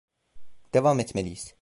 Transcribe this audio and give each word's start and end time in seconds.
Devam 0.73 0.99
etmeliyiz. 0.99 1.49